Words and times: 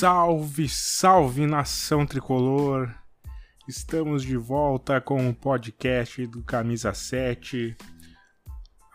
Salve, 0.00 0.66
salve 0.66 1.46
nação 1.46 2.06
tricolor! 2.06 2.90
Estamos 3.68 4.22
de 4.22 4.34
volta 4.34 4.98
com 4.98 5.28
o 5.28 5.34
podcast 5.34 6.26
do 6.26 6.42
Camisa 6.42 6.94
7. 6.94 7.76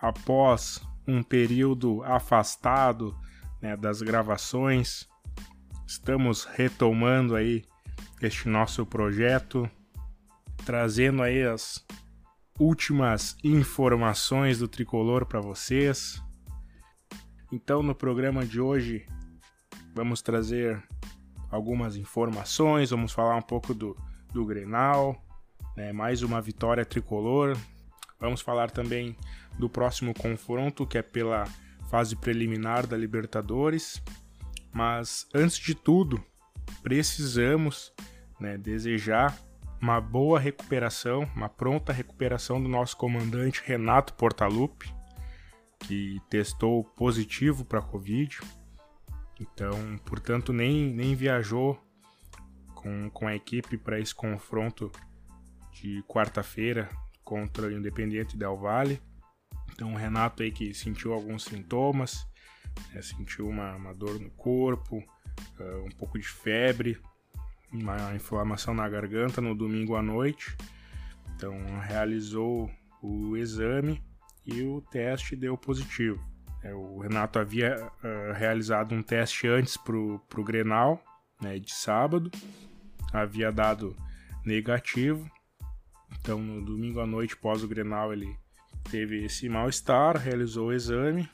Após 0.02 0.82
um 1.08 1.22
período 1.22 2.02
afastado 2.04 3.16
né, 3.62 3.78
das 3.78 4.02
gravações, 4.02 5.08
estamos 5.86 6.44
retomando 6.44 7.36
aí 7.36 7.64
este 8.20 8.50
nosso 8.50 8.84
projeto, 8.84 9.70
trazendo 10.66 11.22
aí 11.22 11.44
as 11.44 11.86
últimas 12.60 13.38
informações 13.44 14.58
do 14.58 14.68
tricolor 14.68 15.28
para 15.28 15.40
vocês. 15.40 16.20
Então, 17.52 17.84
no 17.84 17.94
programa 17.94 18.44
de 18.44 18.60
hoje, 18.60 19.06
vamos 19.94 20.24
trazer 20.24 20.84
algumas 21.56 21.96
informações, 21.96 22.90
vamos 22.90 23.12
falar 23.12 23.36
um 23.36 23.42
pouco 23.42 23.74
do, 23.74 23.98
do 24.32 24.46
Grenal, 24.46 25.16
né, 25.76 25.92
mais 25.92 26.22
uma 26.22 26.42
vitória 26.42 26.86
tricolor. 26.86 27.58
Vamos 28.20 28.42
falar 28.42 28.72
também 28.72 29.16
do 29.58 29.70
próximo 29.70 30.14
confronto, 30.14 30.86
que 30.86 30.98
é 30.98 31.02
pela 31.02 31.46
fase 31.90 32.16
preliminar 32.16 32.88
da 32.88 32.98
Libertadores. 32.98 34.02
Mas 34.74 35.28
antes 35.34 35.58
de 35.58 35.74
tudo, 35.74 36.24
precisamos 36.82 37.94
né, 38.40 38.58
desejar 38.58 39.38
uma 39.82 40.02
boa 40.02 40.40
recuperação, 40.40 41.30
uma 41.36 41.50
pronta 41.50 41.94
recuperação 41.94 42.62
do 42.62 42.68
nosso 42.68 42.98
comandante 42.98 43.62
Renato 43.66 44.14
Portaluppi, 44.14 44.94
que 45.80 46.20
testou 46.30 46.84
positivo 46.84 47.64
para 47.64 47.80
a 47.80 47.84
Covid. 47.84 48.40
Então, 49.40 49.98
portanto, 50.06 50.54
nem, 50.54 50.94
nem 50.94 51.16
viajou 51.16 51.80
com, 52.74 53.10
com 53.10 53.28
a 53.28 53.36
equipe 53.36 53.78
para 53.78 54.00
esse 54.00 54.14
confronto 54.14 54.92
de 55.74 56.04
quarta-feira 56.08 56.90
contra 57.24 57.68
o 57.68 57.72
Independiente 57.72 58.38
Del 58.38 58.58
Valle. 58.58 59.02
Então, 59.74 59.94
o 59.94 59.98
Renato 59.98 60.44
aí 60.44 60.52
que 60.52 60.74
sentiu 60.74 61.12
alguns 61.14 61.44
sintomas, 61.44 62.26
né, 62.94 63.02
sentiu 63.02 63.48
uma, 63.48 63.76
uma, 63.76 63.94
dor 63.94 64.20
no 64.20 64.30
corpo, 64.32 64.98
uh, 65.60 65.86
um 65.86 65.90
pouco 65.98 66.18
de 66.18 66.28
febre, 66.28 66.98
uma 67.72 68.16
inflamação 68.16 68.74
na 68.74 68.88
garganta 68.88 69.42
no 69.42 69.54
domingo 69.54 69.96
à 69.96 70.02
noite. 70.02 70.56
Então, 71.36 71.54
realizou 71.82 72.72
o 73.02 73.36
exame 73.36 74.02
e 74.46 74.62
o 74.62 74.80
teste 74.80 75.36
deu 75.36 75.58
positivo. 75.58 76.24
É, 76.66 76.74
o 76.74 76.98
Renato 76.98 77.38
havia 77.38 77.78
uh, 78.04 78.34
realizado 78.34 78.96
um 78.96 79.04
teste 79.04 79.48
antes 79.48 79.78
para 79.78 79.96
o 79.96 80.44
Grenal, 80.44 81.00
né, 81.40 81.60
de 81.60 81.72
sábado, 81.72 82.32
havia 83.14 83.52
dado 83.52 83.96
negativo. 84.44 85.30
Então, 86.20 86.40
no 86.40 86.66
domingo 86.66 87.00
à 87.00 87.06
noite, 87.06 87.38
pós 87.38 87.64
o 87.64 87.68
Grenal, 87.68 88.12
ele 88.12 88.36
teve 88.90 89.26
esse 89.26 89.48
mal-estar, 89.48 90.18
realizou 90.18 90.70
o 90.70 90.74
exame. 90.74 91.30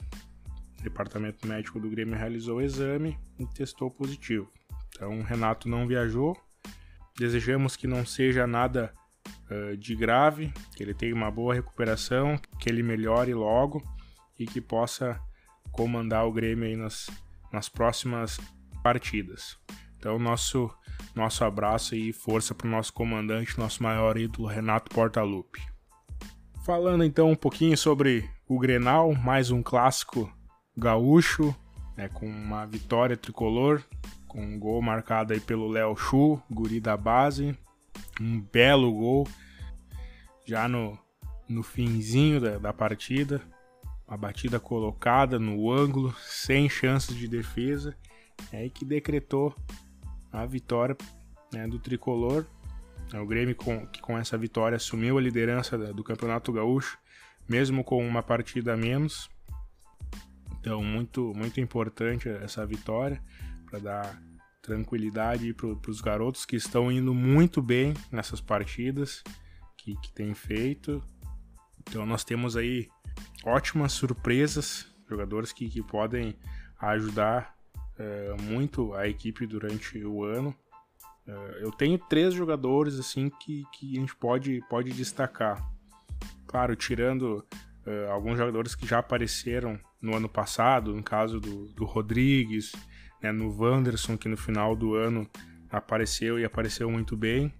O 0.79 0.83
departamento 0.83 1.47
médico 1.47 1.79
do 1.79 1.89
Grêmio 1.89 2.17
realizou 2.17 2.57
o 2.57 2.61
exame 2.61 3.17
e 3.39 3.45
testou 3.45 3.89
positivo. 3.89 4.51
Então, 4.89 5.19
o 5.19 5.23
Renato 5.23 5.69
não 5.69 5.87
viajou. 5.87 6.35
Desejamos 7.17 7.77
que 7.77 7.87
não 7.87 8.05
seja 8.05 8.45
nada 8.45 8.93
uh, 9.49 9.77
de 9.77 9.95
grave, 9.95 10.51
que 10.75 10.83
ele 10.83 10.93
tenha 10.93 11.15
uma 11.15 11.31
boa 11.31 11.53
recuperação, 11.53 12.37
que 12.59 12.67
ele 12.67 12.83
melhore 12.83 13.33
logo 13.33 13.81
e 14.41 14.45
que 14.45 14.59
possa 14.59 15.19
comandar 15.71 16.25
o 16.25 16.31
Grêmio 16.31 16.65
aí 16.65 16.75
nas, 16.75 17.09
nas 17.53 17.69
próximas 17.69 18.39
partidas. 18.81 19.57
Então, 19.97 20.17
nosso, 20.17 20.69
nosso 21.13 21.43
abraço 21.43 21.95
e 21.95 22.11
força 22.11 22.55
para 22.55 22.67
o 22.67 22.71
nosso 22.71 22.91
comandante, 22.91 23.59
nosso 23.59 23.83
maior 23.83 24.17
ídolo, 24.17 24.47
Renato 24.47 24.89
Portaluppi. 24.89 25.61
Falando 26.65 27.03
então 27.03 27.29
um 27.29 27.35
pouquinho 27.35 27.77
sobre 27.77 28.27
o 28.47 28.57
Grenal, 28.57 29.13
mais 29.13 29.51
um 29.51 29.61
clássico 29.61 30.31
gaúcho, 30.75 31.55
né, 31.95 32.09
com 32.09 32.25
uma 32.25 32.65
vitória 32.65 33.15
tricolor, 33.15 33.83
com 34.27 34.43
um 34.43 34.57
gol 34.57 34.81
marcado 34.81 35.33
aí 35.33 35.39
pelo 35.39 35.67
Léo 35.67 35.95
Chu, 35.95 36.41
guri 36.49 36.79
da 36.79 36.97
base, 36.97 37.55
um 38.19 38.41
belo 38.41 38.91
gol, 38.91 39.27
já 40.45 40.67
no, 40.67 40.97
no 41.47 41.61
finzinho 41.61 42.39
da, 42.39 42.57
da 42.57 42.73
partida, 42.73 43.41
uma 44.11 44.17
batida 44.17 44.59
colocada 44.59 45.39
no 45.39 45.71
ângulo, 45.71 46.13
sem 46.19 46.67
chances 46.67 47.15
de 47.15 47.29
defesa, 47.29 47.95
é 48.51 48.67
que 48.67 48.83
decretou 48.83 49.55
a 50.29 50.45
vitória 50.45 50.97
né, 51.53 51.65
do 51.65 51.79
tricolor. 51.79 52.45
É 53.13 53.19
o 53.21 53.25
Grêmio 53.25 53.55
com, 53.55 53.87
que 53.87 54.01
com 54.01 54.17
essa 54.17 54.37
vitória 54.37 54.75
assumiu 54.75 55.17
a 55.17 55.21
liderança 55.21 55.77
do 55.93 56.03
Campeonato 56.03 56.51
Gaúcho, 56.51 56.99
mesmo 57.47 57.85
com 57.85 58.05
uma 58.05 58.21
partida 58.21 58.73
a 58.73 58.77
menos. 58.77 59.29
Então, 60.59 60.83
muito, 60.83 61.33
muito 61.33 61.61
importante 61.61 62.27
essa 62.27 62.65
vitória 62.65 63.23
para 63.65 63.79
dar 63.79 64.21
tranquilidade 64.61 65.53
para 65.53 65.89
os 65.89 66.01
garotos 66.01 66.45
que 66.45 66.57
estão 66.57 66.91
indo 66.91 67.13
muito 67.13 67.61
bem 67.61 67.93
nessas 68.11 68.41
partidas 68.41 69.23
que, 69.77 69.95
que 69.95 70.11
têm 70.11 70.33
feito. 70.33 71.01
Então, 71.79 72.05
nós 72.05 72.25
temos 72.25 72.57
aí 72.57 72.89
ótimas 73.43 73.93
surpresas, 73.93 74.87
jogadores 75.09 75.51
que, 75.51 75.69
que 75.69 75.81
podem 75.81 76.35
ajudar 76.79 77.55
é, 77.97 78.35
muito 78.41 78.93
a 78.93 79.07
equipe 79.07 79.45
durante 79.45 80.03
o 80.03 80.23
ano. 80.23 80.55
É, 81.27 81.59
eu 81.61 81.71
tenho 81.71 81.97
três 81.97 82.33
jogadores 82.33 82.99
assim 82.99 83.29
que, 83.29 83.63
que 83.73 83.97
a 83.97 83.99
gente 83.99 84.15
pode, 84.15 84.61
pode 84.69 84.91
destacar. 84.91 85.63
Claro, 86.47 86.75
tirando 86.75 87.45
é, 87.85 88.07
alguns 88.09 88.37
jogadores 88.37 88.75
que 88.75 88.85
já 88.85 88.99
apareceram 88.99 89.79
no 90.01 90.15
ano 90.15 90.27
passado, 90.27 90.95
no 90.95 91.03
caso 91.03 91.39
do, 91.39 91.67
do 91.73 91.85
Rodrigues, 91.85 92.71
né, 93.21 93.31
no 93.31 93.55
Wanderson, 93.55 94.17
que 94.17 94.27
no 94.27 94.37
final 94.37 94.75
do 94.75 94.95
ano 94.95 95.29
apareceu 95.69 96.39
e 96.39 96.45
apareceu 96.45 96.89
muito 96.89 97.15
bem. 97.15 97.53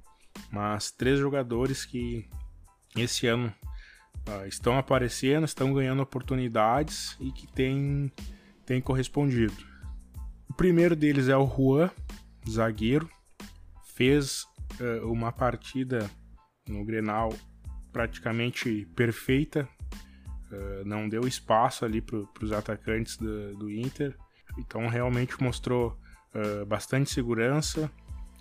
Mas 0.51 0.91
três 0.91 1.19
jogadores 1.19 1.85
que 1.85 2.27
esse 2.95 3.27
ano 3.27 3.53
uh, 4.27 4.47
estão 4.47 4.77
aparecendo, 4.77 5.45
estão 5.45 5.73
ganhando 5.73 6.01
oportunidades 6.01 7.15
e 7.19 7.31
que 7.31 7.47
têm, 7.47 8.11
têm 8.65 8.81
correspondido. 8.81 9.71
O 10.49 10.53
primeiro 10.53 10.95
deles 10.95 11.27
é 11.27 11.37
o 11.37 11.47
Juan, 11.47 11.89
zagueiro, 12.49 13.09
fez 13.95 14.45
uh, 14.79 15.11
uma 15.11 15.31
partida 15.31 16.09
no 16.67 16.83
Grenal 16.83 17.33
praticamente 17.91 18.87
perfeita, 18.95 19.67
uh, 20.51 20.85
não 20.85 21.07
deu 21.07 21.27
espaço 21.27 21.85
ali 21.85 22.01
para 22.01 22.19
os 22.41 22.51
atacantes 22.51 23.17
do, 23.17 23.55
do, 23.55 23.71
Inter, 23.71 24.15
então 24.57 24.87
realmente 24.87 25.41
mostrou 25.41 25.97
uh, 26.33 26.65
bastante 26.65 27.11
segurança. 27.11 27.91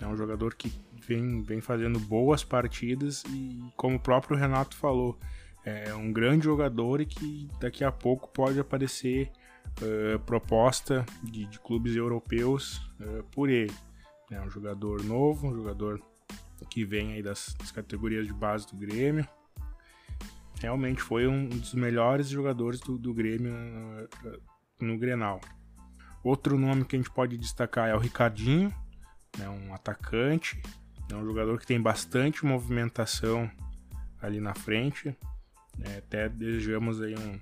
É 0.00 0.06
um 0.06 0.16
jogador 0.16 0.54
que 0.54 0.72
vem, 1.06 1.42
vem 1.42 1.60
fazendo 1.60 1.98
boas 1.98 2.42
partidas 2.42 3.22
e, 3.28 3.60
como 3.76 3.96
o 3.96 4.00
próprio 4.00 4.36
Renato 4.36 4.76
falou, 4.76 5.18
é 5.64 5.94
um 5.94 6.12
grande 6.12 6.44
jogador 6.44 7.00
e 7.00 7.06
que 7.06 7.48
daqui 7.60 7.84
a 7.84 7.92
pouco 7.92 8.28
pode 8.28 8.58
aparecer 8.58 9.30
uh, 9.82 10.18
proposta 10.20 11.04
de, 11.22 11.46
de, 11.46 11.58
clubes 11.60 11.94
europeus 11.94 12.78
uh, 13.00 13.22
por 13.30 13.48
ele. 13.48 13.74
É 14.30 14.40
um 14.40 14.50
jogador 14.50 15.02
novo, 15.04 15.48
um 15.48 15.54
jogador 15.54 16.00
que 16.70 16.84
vem 16.84 17.14
aí 17.14 17.22
das, 17.22 17.54
das 17.58 17.70
categorias 17.70 18.26
de 18.26 18.32
base 18.32 18.66
do 18.66 18.76
Grêmio. 18.76 19.26
Realmente 20.60 21.00
foi 21.00 21.26
um 21.26 21.48
dos 21.48 21.74
melhores 21.74 22.28
jogadores 22.28 22.80
do, 22.80 22.98
do 22.98 23.12
Grêmio 23.12 23.52
uh, 23.52 24.40
no 24.80 24.98
Grenal. 24.98 25.40
Outro 26.22 26.58
nome 26.58 26.84
que 26.84 26.96
a 26.96 26.98
gente 26.98 27.10
pode 27.10 27.36
destacar 27.38 27.88
é 27.88 27.94
o 27.94 27.98
Ricardinho, 27.98 28.72
né, 29.38 29.48
um 29.48 29.72
atacante, 29.72 30.60
é 31.10 31.16
um 31.16 31.24
jogador 31.24 31.58
que 31.58 31.66
tem 31.66 31.80
bastante 31.80 32.44
movimentação 32.44 33.50
ali 34.20 34.38
na 34.38 34.54
frente. 34.54 35.16
É, 35.78 35.98
até 35.98 36.28
desejamos 36.28 37.00
aí 37.00 37.14
um, 37.16 37.40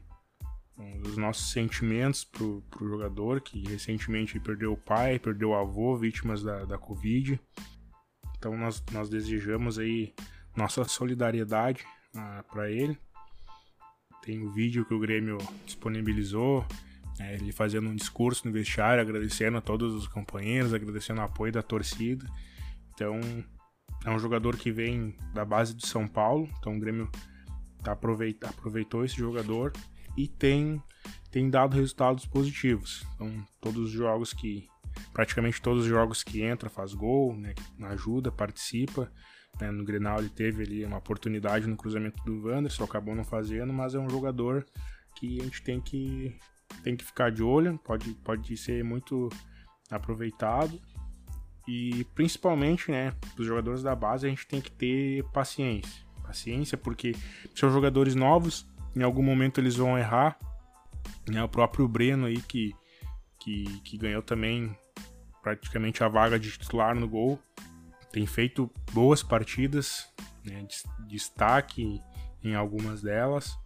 um 0.78 1.00
dos 1.00 1.16
nossos 1.16 1.50
sentimentos 1.50 2.24
pro, 2.24 2.62
pro 2.70 2.88
jogador 2.88 3.40
que 3.40 3.66
recentemente 3.68 4.38
perdeu 4.38 4.72
o 4.72 4.76
pai, 4.76 5.18
perdeu 5.18 5.50
o 5.50 5.54
avô, 5.54 5.96
vítimas 5.96 6.42
da, 6.42 6.64
da 6.64 6.78
Covid. 6.78 7.40
Então 8.38 8.56
nós, 8.56 8.82
nós 8.92 9.08
desejamos 9.08 9.78
aí 9.78 10.14
nossa 10.56 10.84
solidariedade 10.84 11.84
ah, 12.14 12.44
para 12.50 12.70
ele. 12.70 12.96
Tem 14.22 14.40
o 14.40 14.48
um 14.48 14.52
vídeo 14.52 14.84
que 14.84 14.94
o 14.94 15.00
Grêmio 15.00 15.38
disponibilizou, 15.64 16.64
é, 17.18 17.34
ele 17.34 17.50
fazendo 17.50 17.88
um 17.88 17.96
discurso 17.96 18.46
no 18.46 18.52
vestiário, 18.52 19.00
agradecendo 19.00 19.56
a 19.56 19.60
todos 19.60 19.94
os 19.94 20.06
companheiros, 20.06 20.72
agradecendo 20.72 21.20
o 21.20 21.24
apoio 21.24 21.52
da 21.52 21.62
torcida. 21.62 22.24
Então 22.94 23.18
é 24.04 24.10
um 24.10 24.18
jogador 24.18 24.56
que 24.56 24.70
vem 24.70 25.16
da 25.34 25.44
base 25.44 25.74
de 25.74 25.86
São 25.86 26.06
Paulo, 26.06 26.48
então 26.58 26.76
o 26.76 26.80
Grêmio 26.80 27.10
aproveita, 27.84 28.48
aproveitou 28.48 29.04
esse 29.04 29.16
jogador 29.16 29.72
e 30.16 30.26
tem, 30.26 30.82
tem 31.30 31.48
dado 31.48 31.76
resultados 31.76 32.26
positivos. 32.26 33.06
Então, 33.14 33.46
todos 33.60 33.86
os 33.86 33.90
jogos 33.90 34.32
que, 34.32 34.68
praticamente 35.12 35.62
todos 35.62 35.84
os 35.84 35.88
jogos 35.88 36.22
que 36.22 36.42
entra 36.42 36.68
faz 36.68 36.92
gol, 36.92 37.34
né, 37.36 37.54
ajuda, 37.82 38.32
participa. 38.32 39.10
Né, 39.60 39.70
no 39.70 39.84
Grenal 39.84 40.18
ele 40.18 40.28
teve 40.28 40.62
ali 40.62 40.84
uma 40.84 40.98
oportunidade 40.98 41.66
no 41.66 41.76
cruzamento 41.76 42.22
do 42.24 42.46
Wanderson, 42.46 42.84
acabou 42.84 43.14
não 43.14 43.24
fazendo, 43.24 43.72
mas 43.72 43.94
é 43.94 43.98
um 43.98 44.08
jogador 44.08 44.64
que 45.16 45.40
a 45.40 45.44
gente 45.44 45.62
tem 45.62 45.80
que, 45.80 46.36
tem 46.82 46.96
que 46.96 47.04
ficar 47.04 47.30
de 47.30 47.42
olho, 47.42 47.78
pode, 47.78 48.14
pode 48.24 48.56
ser 48.56 48.84
muito 48.84 49.28
aproveitado. 49.90 50.80
E 51.66 52.04
principalmente, 52.14 52.90
né, 52.90 53.12
os 53.38 53.44
jogadores 53.44 53.82
da 53.82 53.94
base 53.94 54.26
a 54.26 54.30
gente 54.30 54.46
tem 54.46 54.60
que 54.60 54.70
ter 54.70 55.22
paciência. 55.32 56.07
Paciência 56.28 56.76
porque 56.76 57.16
são 57.54 57.72
jogadores 57.72 58.14
novos, 58.14 58.66
em 58.94 59.02
algum 59.02 59.22
momento 59.22 59.58
eles 59.58 59.76
vão 59.76 59.98
errar. 59.98 60.38
Né, 61.26 61.42
o 61.42 61.48
próprio 61.48 61.88
Breno 61.88 62.26
aí 62.26 62.38
que, 62.42 62.74
que, 63.40 63.80
que 63.80 63.96
ganhou 63.96 64.22
também 64.22 64.76
praticamente 65.42 66.04
a 66.04 66.08
vaga 66.08 66.38
de 66.38 66.50
titular 66.50 66.94
no 66.94 67.08
gol. 67.08 67.40
Tem 68.12 68.26
feito 68.26 68.70
boas 68.92 69.22
partidas, 69.22 70.06
né, 70.44 70.66
destaque 71.06 71.98
em 72.44 72.54
algumas 72.54 73.00
delas. 73.00 73.58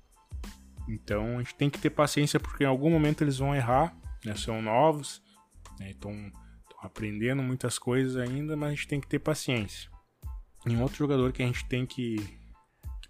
Então 0.88 1.38
a 1.38 1.42
gente 1.42 1.56
tem 1.56 1.68
que 1.68 1.80
ter 1.80 1.90
paciência 1.90 2.38
porque 2.38 2.62
em 2.62 2.68
algum 2.68 2.90
momento 2.90 3.24
eles 3.24 3.38
vão 3.38 3.56
errar, 3.56 3.92
né, 4.24 4.36
são 4.36 4.62
novos, 4.62 5.20
estão 5.80 6.12
né, 6.12 6.30
aprendendo 6.80 7.42
muitas 7.42 7.76
coisas 7.76 8.16
ainda, 8.16 8.56
mas 8.56 8.68
a 8.68 8.74
gente 8.74 8.86
tem 8.86 9.00
que 9.00 9.08
ter 9.08 9.18
paciência. 9.18 9.90
E 10.64 10.76
um 10.76 10.82
outro 10.82 10.98
jogador 10.98 11.32
que 11.32 11.42
a 11.42 11.46
gente 11.46 11.64
tem 11.64 11.84
que 11.84 12.40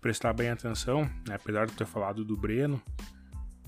prestar 0.03 0.33
bem 0.33 0.51
atenção, 0.51 1.05
né, 1.27 1.37
apesar 1.37 1.67
de 1.67 1.73
ter 1.73 1.87
falado 1.87 2.25
do 2.25 2.37
Breno, 2.37 2.83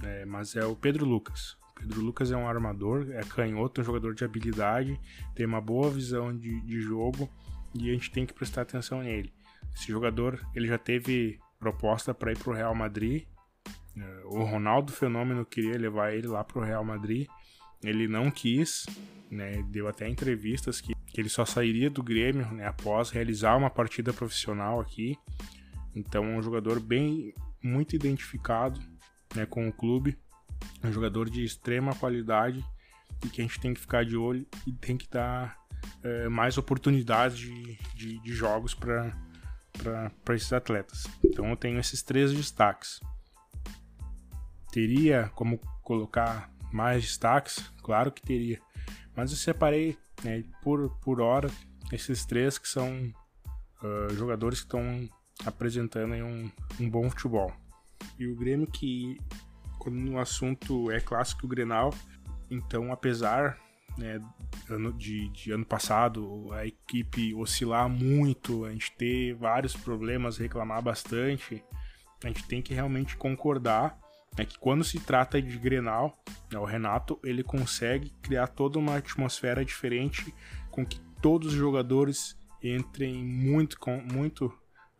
é, 0.02 0.26
mas 0.26 0.56
é 0.56 0.66
o 0.66 0.74
Pedro 0.74 1.06
Lucas. 1.06 1.56
O 1.70 1.80
Pedro 1.80 2.00
Lucas 2.02 2.32
é 2.32 2.36
um 2.36 2.48
armador, 2.48 3.06
é 3.12 3.22
canhoto, 3.22 3.80
um 3.80 3.84
jogador 3.84 4.14
de 4.14 4.24
habilidade, 4.24 5.00
tem 5.34 5.46
uma 5.46 5.60
boa 5.60 5.88
visão 5.88 6.36
de, 6.36 6.60
de 6.62 6.80
jogo 6.80 7.30
e 7.72 7.88
a 7.88 7.92
gente 7.92 8.10
tem 8.10 8.26
que 8.26 8.34
prestar 8.34 8.62
atenção 8.62 9.00
nele. 9.00 9.32
Esse 9.74 9.86
jogador 9.86 10.44
ele 10.54 10.66
já 10.66 10.76
teve 10.76 11.38
proposta 11.58 12.12
para 12.12 12.32
ir 12.32 12.38
para 12.38 12.50
o 12.50 12.54
Real 12.54 12.74
Madrid. 12.74 13.24
É, 13.96 14.22
o 14.24 14.42
Ronaldo 14.42 14.92
Fenômeno 14.92 15.46
queria 15.46 15.78
levar 15.78 16.12
ele 16.12 16.26
lá 16.26 16.42
para 16.42 16.58
o 16.58 16.64
Real 16.64 16.84
Madrid. 16.84 17.28
Ele 17.82 18.08
não 18.08 18.28
quis, 18.28 18.86
né, 19.30 19.62
deu 19.68 19.86
até 19.86 20.08
entrevistas 20.08 20.80
que, 20.80 20.94
que 21.06 21.20
ele 21.20 21.28
só 21.28 21.44
sairia 21.44 21.88
do 21.88 22.02
Grêmio 22.02 22.46
né, 22.52 22.66
após 22.66 23.10
realizar 23.10 23.56
uma 23.56 23.70
partida 23.70 24.12
profissional 24.12 24.80
aqui. 24.80 25.16
Então, 25.94 26.24
é 26.24 26.36
um 26.36 26.42
jogador 26.42 26.80
bem 26.80 27.34
muito 27.62 27.94
identificado 27.94 28.80
né, 29.34 29.46
com 29.46 29.68
o 29.68 29.72
clube, 29.72 30.18
um 30.82 30.92
jogador 30.92 31.30
de 31.30 31.44
extrema 31.44 31.94
qualidade 31.94 32.64
e 33.24 33.28
que 33.28 33.40
a 33.40 33.44
gente 33.44 33.60
tem 33.60 33.72
que 33.72 33.80
ficar 33.80 34.04
de 34.04 34.16
olho 34.16 34.46
e 34.66 34.72
tem 34.72 34.96
que 34.96 35.08
dar 35.08 35.56
é, 36.02 36.28
mais 36.28 36.58
oportunidades 36.58 37.38
de, 37.38 37.78
de, 37.94 38.18
de 38.18 38.32
jogos 38.32 38.74
para 38.74 39.14
esses 40.34 40.52
atletas. 40.52 41.06
Então, 41.24 41.48
eu 41.48 41.56
tenho 41.56 41.78
esses 41.78 42.02
três 42.02 42.32
destaques. 42.32 43.00
Teria 44.72 45.30
como 45.34 45.58
colocar 45.82 46.50
mais 46.72 47.02
destaques? 47.02 47.72
Claro 47.82 48.10
que 48.10 48.20
teria. 48.20 48.60
Mas 49.14 49.30
eu 49.30 49.36
separei 49.36 49.96
né, 50.24 50.42
por, 50.62 50.90
por 51.00 51.20
hora 51.20 51.48
esses 51.92 52.24
três 52.24 52.58
que 52.58 52.68
são 52.68 53.12
uh, 53.82 54.12
jogadores 54.14 54.60
que 54.60 54.66
estão 54.66 55.08
apresentando 55.44 56.14
um, 56.14 56.50
um 56.80 56.90
bom 56.90 57.08
futebol. 57.10 57.52
E 58.18 58.26
o 58.26 58.36
Grêmio 58.36 58.66
que, 58.66 59.18
quando 59.78 60.12
o 60.12 60.18
assunto 60.18 60.90
é 60.90 61.00
clássico 61.00 61.48
Grenal, 61.48 61.92
então 62.50 62.92
apesar 62.92 63.58
né, 63.96 64.20
de, 64.96 65.28
de, 65.28 65.52
ano 65.52 65.64
passado 65.64 66.52
a 66.52 66.66
equipe 66.66 67.34
oscilar 67.34 67.88
muito, 67.88 68.64
a 68.64 68.72
gente 68.72 68.92
ter 68.92 69.34
vários 69.34 69.74
problemas, 69.74 70.36
reclamar 70.36 70.82
bastante, 70.82 71.62
a 72.22 72.28
gente 72.28 72.44
tem 72.46 72.62
que 72.62 72.74
realmente 72.74 73.16
concordar 73.16 73.98
é 74.36 74.44
que 74.44 74.58
quando 74.58 74.82
se 74.82 74.98
trata 74.98 75.40
de 75.40 75.56
Grenal, 75.58 76.12
né, 76.50 76.58
o 76.58 76.64
Renato 76.64 77.18
ele 77.22 77.44
consegue 77.44 78.10
criar 78.20 78.48
toda 78.48 78.78
uma 78.78 78.96
atmosfera 78.96 79.64
diferente 79.64 80.34
com 80.70 80.84
que 80.84 80.98
todos 81.22 81.52
os 81.52 81.54
jogadores 81.54 82.36
entrem 82.62 83.24
muito, 83.24 83.78
muito 84.12 84.52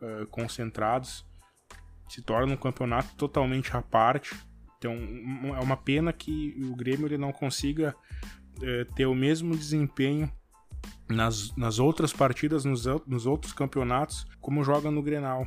uh, 0.05 0.27
concentrados, 0.27 1.25
se 2.09 2.23
torna 2.23 2.53
um 2.53 2.57
campeonato 2.57 3.15
totalmente 3.17 3.77
à 3.77 3.83
parte. 3.83 4.35
Então 4.79 4.95
é 5.57 5.61
uma 5.61 5.77
pena 5.77 6.13
que 6.13 6.55
o 6.71 6.77
Grêmio 6.77 7.07
ele 7.07 7.19
não 7.19 7.33
consiga 7.33 7.95
uh, 8.59 8.95
ter 8.95 9.07
o 9.07 9.15
mesmo 9.15 9.57
desempenho 9.57 10.31
nas, 11.09 11.55
nas 11.57 11.79
outras 11.79 12.13
partidas, 12.13 12.65
nos, 12.65 12.85
nos 13.07 13.27
outros 13.27 13.53
campeonatos, 13.53 14.27
como 14.41 14.63
joga 14.63 14.91
no 14.91 15.03
Grenal. 15.03 15.47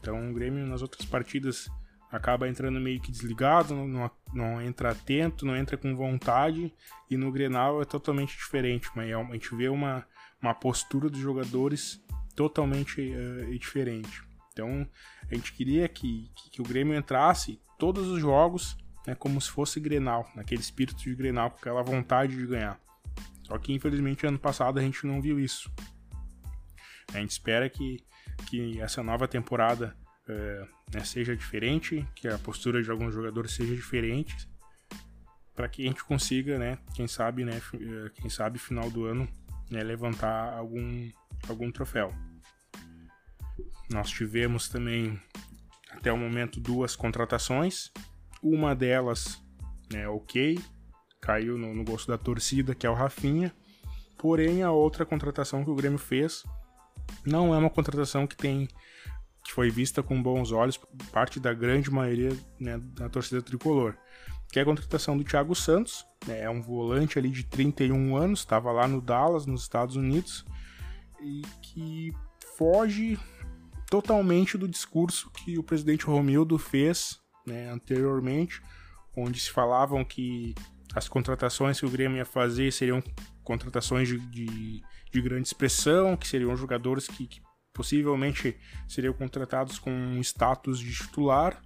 Então 0.00 0.30
o 0.30 0.34
Grêmio 0.34 0.66
nas 0.66 0.82
outras 0.82 1.04
partidas 1.04 1.68
acaba 2.10 2.48
entrando 2.48 2.80
meio 2.80 3.00
que 3.00 3.12
desligado, 3.12 3.74
não, 3.74 4.10
não, 4.32 4.62
entra 4.62 4.92
atento, 4.92 5.44
não 5.44 5.56
entra 5.56 5.76
com 5.76 5.94
vontade, 5.94 6.72
e 7.10 7.16
no 7.16 7.30
Grenal 7.30 7.82
é 7.82 7.84
totalmente 7.84 8.36
diferente, 8.36 8.90
mas 8.94 9.10
é 9.10 9.14
a 9.14 9.32
gente 9.32 9.54
vê 9.54 9.68
uma, 9.68 10.06
uma 10.40 10.54
postura 10.54 11.10
dos 11.10 11.20
jogadores 11.20 12.02
totalmente 12.38 13.00
uh, 13.00 13.58
diferente. 13.58 14.22
Então 14.52 14.88
a 15.28 15.34
gente 15.34 15.52
queria 15.52 15.88
que, 15.88 16.30
que, 16.52 16.62
o 16.62 16.64
Grêmio 16.64 16.96
entrasse 16.96 17.60
todos 17.76 18.06
os 18.06 18.20
jogos 18.20 18.76
né, 19.04 19.16
como 19.16 19.40
se 19.40 19.50
fosse 19.50 19.80
Grenal, 19.80 20.30
naquele 20.36 20.60
espírito 20.60 21.02
de 21.02 21.16
Grenal, 21.16 21.50
com 21.50 21.56
aquela 21.56 21.82
vontade 21.82 22.36
de 22.36 22.46
ganhar. 22.46 22.80
Só 23.42 23.58
que 23.58 23.72
infelizmente 23.72 24.24
ano 24.24 24.38
passado 24.38 24.78
a 24.78 24.82
gente 24.82 25.04
não 25.04 25.20
viu 25.20 25.40
isso. 25.40 25.68
A 27.12 27.18
gente 27.18 27.32
espera 27.32 27.68
que, 27.68 28.04
que 28.46 28.80
essa 28.80 29.02
nova 29.02 29.26
temporada 29.26 29.96
uh, 30.28 30.68
né, 30.94 31.02
seja 31.04 31.34
diferente, 31.34 32.06
que 32.14 32.28
a 32.28 32.38
postura 32.38 32.80
de 32.80 32.88
alguns 32.88 33.12
jogadores 33.12 33.50
seja 33.50 33.74
diferente, 33.74 34.48
para 35.56 35.68
que 35.68 35.82
a 35.82 35.88
gente 35.88 36.04
consiga, 36.04 36.56
né, 36.56 36.78
quem 36.94 37.08
sabe, 37.08 37.44
né, 37.44 37.60
eh, 37.74 38.10
quem 38.14 38.30
sabe 38.30 38.60
final 38.60 38.88
do 38.92 39.06
ano, 39.06 39.28
né, 39.68 39.82
levantar 39.82 40.54
algum 40.54 41.10
algum 41.48 41.70
troféu. 41.70 42.12
Nós 43.90 44.10
tivemos 44.10 44.68
também 44.68 45.20
até 45.90 46.12
o 46.12 46.16
momento 46.16 46.60
duas 46.60 46.94
contratações, 46.94 47.90
uma 48.42 48.74
delas, 48.74 49.42
né, 49.92 50.08
ok, 50.08 50.58
caiu 51.20 51.58
no, 51.58 51.74
no 51.74 51.84
gosto 51.84 52.08
da 52.08 52.18
torcida, 52.18 52.74
que 52.74 52.86
é 52.86 52.90
o 52.90 52.94
Rafinha. 52.94 53.54
Porém, 54.16 54.62
a 54.62 54.70
outra 54.70 55.04
contratação 55.06 55.64
que 55.64 55.70
o 55.70 55.74
Grêmio 55.74 55.98
fez 55.98 56.44
não 57.24 57.54
é 57.54 57.58
uma 57.58 57.70
contratação 57.70 58.26
que 58.26 58.36
tem 58.36 58.68
que 59.44 59.54
foi 59.54 59.70
vista 59.70 60.02
com 60.02 60.22
bons 60.22 60.52
olhos 60.52 60.76
por 60.76 60.88
parte 61.10 61.40
da 61.40 61.54
grande 61.54 61.90
maioria 61.90 62.36
né, 62.60 62.78
da 62.78 63.08
torcida 63.08 63.40
tricolor, 63.40 63.96
que 64.52 64.58
é 64.58 64.62
a 64.62 64.64
contratação 64.64 65.16
do 65.16 65.24
Thiago 65.24 65.54
Santos, 65.54 66.04
né, 66.26 66.42
é 66.42 66.50
um 66.50 66.60
volante 66.60 67.18
ali 67.18 67.30
de 67.30 67.44
31 67.44 68.14
anos, 68.14 68.40
estava 68.40 68.70
lá 68.70 68.86
no 68.86 69.00
Dallas, 69.00 69.46
nos 69.46 69.62
Estados 69.62 69.96
Unidos, 69.96 70.44
e 71.22 71.40
que 71.62 72.12
foge 72.58 73.18
totalmente 73.88 74.58
do 74.58 74.68
discurso 74.68 75.30
que 75.30 75.58
o 75.58 75.62
presidente 75.62 76.04
Romildo 76.04 76.58
fez 76.58 77.18
né, 77.46 77.70
anteriormente, 77.70 78.60
onde 79.16 79.40
se 79.40 79.50
falavam 79.50 80.04
que 80.04 80.54
as 80.94 81.08
contratações 81.08 81.80
que 81.80 81.86
o 81.86 81.90
Grêmio 81.90 82.18
ia 82.18 82.24
fazer 82.24 82.72
seriam 82.72 83.02
contratações 83.42 84.08
de, 84.08 84.18
de, 84.18 84.82
de 85.10 85.22
grande 85.22 85.48
expressão, 85.48 86.16
que 86.16 86.28
seriam 86.28 86.54
jogadores 86.56 87.06
que, 87.06 87.26
que 87.26 87.40
possivelmente 87.72 88.56
seriam 88.86 89.14
contratados 89.14 89.78
com 89.78 90.18
status 90.20 90.78
de 90.78 90.92
titular. 90.92 91.62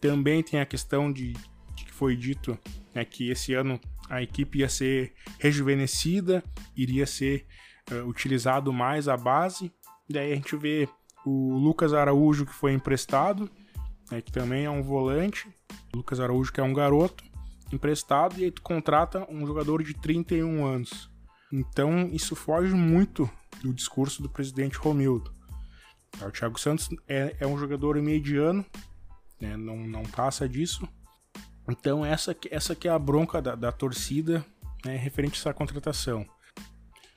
Também 0.00 0.42
tem 0.42 0.60
a 0.60 0.66
questão 0.66 1.12
de, 1.12 1.32
de 1.74 1.84
que 1.84 1.92
foi 1.92 2.16
dito 2.16 2.58
né, 2.94 3.04
que 3.04 3.30
esse 3.30 3.54
ano 3.54 3.80
a 4.08 4.20
equipe 4.20 4.58
ia 4.58 4.68
ser 4.68 5.12
rejuvenescida, 5.38 6.42
iria 6.76 7.06
ser 7.06 7.46
uh, 7.90 8.06
utilizado 8.08 8.72
mais 8.72 9.08
a 9.08 9.16
base. 9.16 9.72
Daí 10.08 10.32
a 10.32 10.34
gente 10.34 10.56
vê 10.56 10.88
o 11.24 11.56
Lucas 11.56 11.92
Araújo 11.92 12.46
que 12.46 12.52
foi 12.52 12.72
emprestado, 12.72 13.50
né, 14.10 14.20
que 14.20 14.32
também 14.32 14.64
é 14.64 14.70
um 14.70 14.82
volante. 14.82 15.48
O 15.92 15.98
Lucas 15.98 16.20
Araújo 16.20 16.52
que 16.52 16.60
é 16.60 16.64
um 16.64 16.72
garoto 16.72 17.24
emprestado 17.72 18.38
e 18.38 18.44
aí 18.44 18.50
tu 18.50 18.62
contrata 18.62 19.26
um 19.30 19.46
jogador 19.46 19.82
de 19.82 19.94
31 19.94 20.64
anos. 20.64 21.10
Então 21.52 22.08
isso 22.12 22.34
foge 22.34 22.74
muito 22.74 23.30
do 23.62 23.72
discurso 23.72 24.22
do 24.22 24.28
presidente 24.28 24.78
Romildo. 24.78 25.32
O 26.20 26.30
Thiago 26.30 26.60
Santos 26.60 26.88
é, 27.08 27.36
é 27.40 27.46
um 27.46 27.58
jogador 27.58 28.00
mediano, 28.02 28.64
né? 29.40 29.56
não, 29.56 29.76
não 29.76 30.02
passa 30.02 30.48
disso. 30.48 30.86
Então 31.68 32.04
essa, 32.04 32.36
essa 32.50 32.74
que 32.74 32.88
é 32.88 32.90
a 32.90 32.98
bronca 32.98 33.40
da, 33.40 33.54
da 33.54 33.72
torcida 33.72 34.44
né? 34.84 34.96
referente 34.96 35.36
a 35.36 35.38
essa 35.38 35.54
contratação. 35.54 36.26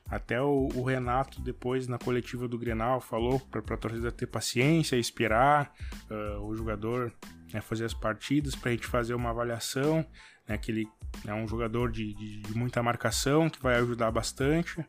Até 0.08 0.40
o, 0.40 0.70
o, 0.76 0.84
Renato, 0.84 1.42
depois 1.42 1.88
na 1.88 1.98
coletiva 1.98 2.48
do 2.48 2.60
Grenal, 2.60 3.02
falou 3.02 3.40
para 3.40 3.60
a 3.60 3.78
torcida 3.78 4.12
ter 4.12 4.28
paciência, 4.28 4.96
esperar 4.98 5.74
uh, 6.12 6.46
o 6.46 6.56
jogador 6.56 7.12
né, 7.52 7.60
fazer 7.60 7.86
as 7.86 7.94
partidas 7.94 8.56
para 8.56 8.70
a 8.70 8.74
gente 8.74 8.86
fazer 8.86 9.16
uma 9.16 9.32
avaliação. 9.32 10.06
Né, 10.48 10.58
que 10.60 10.72
ele 10.72 10.88
é 11.26 11.34
um 11.34 11.48
jogador 11.48 11.92
de, 11.92 12.14
de, 12.14 12.42
de 12.42 12.58
muita 12.58 12.84
marcação 12.84 13.50
que 13.50 13.62
vai 13.62 13.76
ajudar 13.78 14.12
bastante. 14.12 14.86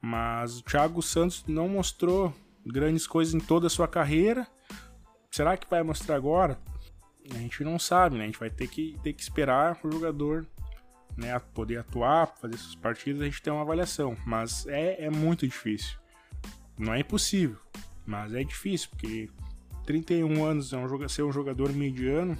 Mas 0.00 0.58
o 0.58 0.62
Thiago 0.62 1.02
Santos 1.02 1.44
não 1.46 1.68
mostrou 1.68 2.32
grandes 2.64 3.06
coisas 3.06 3.34
em 3.34 3.40
toda 3.40 3.66
a 3.66 3.70
sua 3.70 3.86
carreira. 3.86 4.46
Será 5.30 5.56
que 5.56 5.68
vai 5.68 5.82
mostrar 5.82 6.16
agora? 6.16 6.58
A 7.30 7.38
gente 7.38 7.62
não 7.62 7.78
sabe, 7.78 8.16
né? 8.16 8.24
A 8.24 8.26
gente 8.26 8.38
vai 8.38 8.48
ter 8.48 8.68
que, 8.68 8.96
ter 9.02 9.12
que 9.12 9.22
esperar 9.22 9.78
o 9.84 9.90
jogador 9.90 10.46
né, 11.18 11.36
poder 11.52 11.78
atuar, 11.78 12.26
fazer 12.40 12.56
suas 12.56 12.76
partidas, 12.76 13.20
a 13.20 13.24
gente 13.24 13.42
tem 13.42 13.52
uma 13.52 13.62
avaliação. 13.62 14.16
Mas 14.24 14.66
é, 14.68 15.04
é 15.04 15.10
muito 15.10 15.46
difícil. 15.46 15.98
Não 16.78 16.94
é 16.94 17.00
impossível, 17.00 17.58
mas 18.06 18.32
é 18.32 18.44
difícil, 18.44 18.88
porque 18.90 19.28
31 19.84 20.44
anos 20.44 20.72
é 20.72 20.78
um, 20.78 21.08
ser 21.08 21.24
um 21.24 21.32
jogador 21.32 21.72
mediano. 21.72 22.38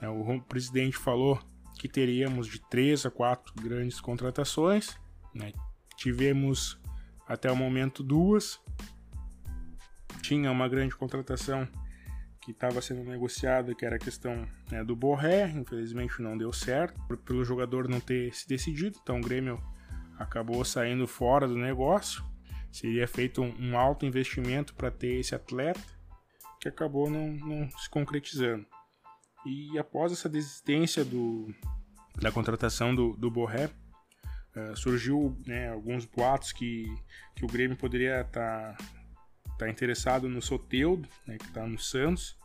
Né, 0.00 0.08
o 0.08 0.40
presidente 0.42 0.98
falou 0.98 1.40
que 1.78 1.88
teríamos 1.88 2.46
de 2.46 2.60
3 2.68 3.06
a 3.06 3.10
4 3.10 3.54
grandes 3.54 4.00
contratações. 4.00 4.94
Né? 5.34 5.52
Tivemos 5.96 6.78
até 7.26 7.50
o 7.50 7.56
momento 7.56 8.02
duas. 8.02 8.60
Tinha 10.20 10.50
uma 10.50 10.68
grande 10.68 10.94
contratação 10.94 11.66
que 12.48 12.52
estava 12.52 12.80
sendo 12.80 13.04
negociada, 13.04 13.74
que 13.74 13.84
era 13.84 13.96
a 13.96 13.98
questão 13.98 14.48
né, 14.70 14.82
do 14.82 14.96
Borré, 14.96 15.50
infelizmente 15.50 16.22
não 16.22 16.36
deu 16.36 16.50
certo, 16.50 16.98
pelo 17.18 17.44
jogador 17.44 17.86
não 17.86 18.00
ter 18.00 18.34
se 18.34 18.48
decidido, 18.48 18.98
então 19.02 19.18
o 19.18 19.22
Grêmio 19.22 19.62
acabou 20.18 20.64
saindo 20.64 21.06
fora 21.06 21.46
do 21.46 21.58
negócio. 21.58 22.24
Seria 22.72 23.06
feito 23.06 23.42
um, 23.42 23.54
um 23.60 23.78
alto 23.78 24.06
investimento 24.06 24.74
para 24.74 24.90
ter 24.90 25.20
esse 25.20 25.34
atleta, 25.34 25.80
que 26.58 26.68
acabou 26.68 27.10
não, 27.10 27.32
não 27.32 27.70
se 27.70 27.90
concretizando. 27.90 28.64
E 29.44 29.78
após 29.78 30.10
essa 30.10 30.28
desistência 30.28 31.04
do, 31.04 31.54
da 32.18 32.32
contratação 32.32 32.94
do, 32.94 33.14
do 33.14 33.30
Borré, 33.30 33.66
uh, 34.56 34.74
surgiu 34.74 35.36
né, 35.46 35.68
alguns 35.68 36.06
boatos 36.06 36.50
que, 36.50 36.86
que 37.36 37.44
o 37.44 37.48
Grêmio 37.48 37.76
poderia 37.76 38.22
estar 38.22 38.74
tá, 38.74 39.56
tá 39.58 39.68
interessado 39.68 40.30
no 40.30 40.40
Soteudo, 40.40 41.06
né, 41.26 41.36
que 41.36 41.44
está 41.44 41.66
no 41.66 41.78
Santos, 41.78 42.37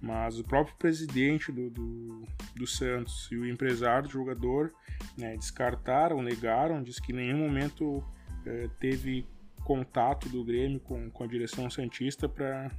mas 0.00 0.38
o 0.38 0.44
próprio 0.44 0.76
presidente 0.76 1.50
do, 1.50 1.70
do, 1.70 2.26
do 2.54 2.66
Santos 2.66 3.28
e 3.30 3.36
o 3.36 3.48
empresário 3.48 4.08
do 4.08 4.12
jogador 4.12 4.72
né, 5.16 5.36
descartaram, 5.36 6.22
negaram, 6.22 6.82
diz 6.82 7.00
que 7.00 7.12
em 7.12 7.16
nenhum 7.16 7.38
momento 7.38 7.98
uh, 7.98 8.68
teve 8.78 9.26
contato 9.64 10.28
do 10.28 10.44
Grêmio 10.44 10.78
com, 10.80 11.10
com 11.10 11.24
a 11.24 11.26
direção 11.26 11.68
Santista 11.68 12.28
para 12.28 12.70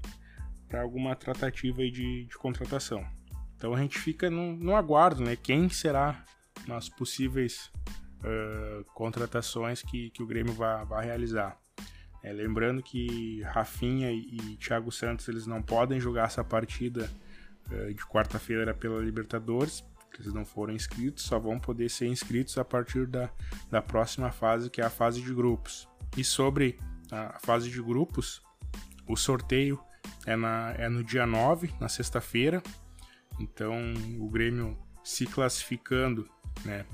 alguma 0.82 1.16
tratativa 1.16 1.84
de, 1.84 2.26
de 2.26 2.38
contratação. 2.38 3.06
Então 3.58 3.74
a 3.74 3.82
gente 3.82 3.98
fica 3.98 4.30
no, 4.30 4.56
no 4.56 4.76
aguardo, 4.76 5.24
né? 5.24 5.36
Quem 5.36 5.68
será 5.68 6.24
nas 6.68 6.88
possíveis 6.88 7.72
uh, 8.20 8.84
contratações 8.94 9.82
que, 9.82 10.10
que 10.12 10.24
o 10.24 10.28
Grêmio 10.28 10.54
vai 10.54 11.06
realizar. 11.06 11.58
É, 12.24 12.32
lembrando 12.32 12.82
que 12.82 13.42
Rafinha 13.44 14.12
e, 14.12 14.58
Thiago 14.58 14.92
Santos 14.92 15.28
eles 15.28 15.46
não 15.46 15.62
podem 15.62 16.00
jogar 16.00 16.26
essa 16.26 16.44
partida 16.44 17.10
uh, 17.72 17.94
de 17.94 18.06
quarta-feira 18.06 18.74
pela 18.74 19.00
Libertadores, 19.00 19.84
eles 20.20 20.34
não 20.34 20.44
foram 20.44 20.74
inscritos, 20.74 21.24
só 21.24 21.38
vão 21.38 21.60
poder 21.60 21.90
ser 21.90 22.08
inscritos 22.08 22.58
a 22.58 22.66
partir 22.66 23.06
da, 23.06 23.30
da 23.70 23.82
próxima 23.82 24.32
fase, 24.32 24.70
que 24.70 24.82
é 24.82 24.86
a 24.86 24.90
fase 24.90 25.22
de 25.22 25.34
grupos. 25.34 25.88
E 26.18 26.24
sobre 26.24 26.80
a 27.12 27.38
fase 27.40 27.70
de 27.70 27.82
grupos, 27.82 28.42
o 29.08 29.16
sorteio 29.16 29.80
é, 30.26 30.36
na, 30.36 30.74
é 30.76 30.90
no 30.90 31.04
dia 31.04 31.28
9, 31.28 31.72
na 31.80 31.88
sexta-feira. 31.88 32.64
Então 33.40 33.94
o 34.20 34.28
Grêmio 34.28 34.76
se 35.04 35.28
classificando 35.28 36.28
né? 36.66 36.86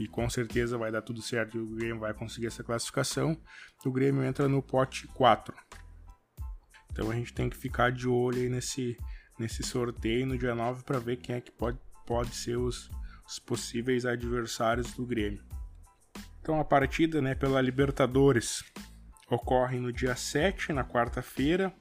E 0.00 0.08
com 0.08 0.28
certeza 0.30 0.78
vai 0.78 0.90
dar 0.90 1.02
tudo 1.02 1.20
certo 1.20 1.58
e 1.58 1.60
o 1.60 1.76
Grêmio 1.76 2.00
vai 2.00 2.14
conseguir 2.14 2.46
essa 2.46 2.64
classificação. 2.64 3.38
O 3.84 3.92
Grêmio 3.92 4.24
entra 4.24 4.48
no 4.48 4.62
pote 4.62 5.06
4. 5.08 5.54
Então 6.90 7.10
a 7.10 7.14
gente 7.14 7.34
tem 7.34 7.50
que 7.50 7.56
ficar 7.56 7.92
de 7.92 8.08
olho 8.08 8.38
aí 8.38 8.48
nesse, 8.48 8.96
nesse 9.38 9.62
sorteio 9.62 10.26
no 10.26 10.38
dia 10.38 10.54
9 10.54 10.84
para 10.84 10.98
ver 10.98 11.18
quem 11.18 11.36
é 11.36 11.40
que 11.42 11.52
pode, 11.52 11.78
pode 12.06 12.34
ser 12.34 12.56
os, 12.56 12.90
os 13.28 13.38
possíveis 13.38 14.06
adversários 14.06 14.90
do 14.94 15.04
Grêmio. 15.04 15.44
Então 16.40 16.58
a 16.58 16.64
partida 16.64 17.20
né, 17.20 17.34
pela 17.34 17.60
Libertadores 17.60 18.64
ocorre 19.28 19.78
no 19.78 19.92
dia 19.92 20.16
7, 20.16 20.72
na 20.72 20.82
quarta-feira, 20.82 21.72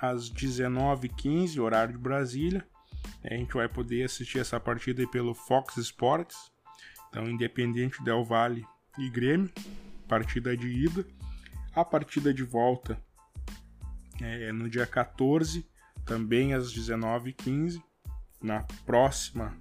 às 0.00 0.32
19h15, 0.32 1.60
horário 1.60 1.92
de 1.92 1.98
Brasília. 1.98 2.66
A 3.22 3.34
gente 3.34 3.52
vai 3.52 3.68
poder 3.68 4.04
assistir 4.04 4.38
essa 4.38 4.58
partida 4.58 5.06
pelo 5.08 5.34
Fox 5.34 5.76
Sports. 5.76 6.55
Então, 7.08 7.28
Independente 7.28 8.02
Del 8.02 8.24
Valle 8.24 8.66
e 8.98 9.08
Grêmio, 9.10 9.50
partida 10.08 10.56
de 10.56 10.68
ida. 10.68 11.06
A 11.74 11.84
partida 11.84 12.32
de 12.32 12.42
volta 12.42 12.98
é 14.20 14.50
no 14.52 14.68
dia 14.68 14.86
14, 14.86 15.68
também 16.04 16.54
às 16.54 16.72
19h15, 16.72 17.82
na 18.42 18.62
próxima 18.84 19.56